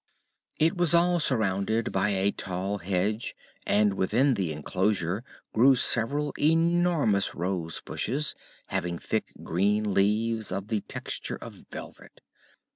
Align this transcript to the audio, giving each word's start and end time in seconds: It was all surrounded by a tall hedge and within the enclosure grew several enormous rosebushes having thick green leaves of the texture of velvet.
It 0.57 0.75
was 0.75 0.95
all 0.95 1.19
surrounded 1.19 1.91
by 1.91 2.09
a 2.09 2.31
tall 2.31 2.79
hedge 2.79 3.35
and 3.67 3.93
within 3.93 4.33
the 4.33 4.51
enclosure 4.51 5.23
grew 5.53 5.75
several 5.75 6.33
enormous 6.39 7.35
rosebushes 7.35 8.33
having 8.69 8.97
thick 8.97 9.25
green 9.43 9.93
leaves 9.93 10.51
of 10.51 10.69
the 10.69 10.81
texture 10.81 11.35
of 11.37 11.65
velvet. 11.69 12.21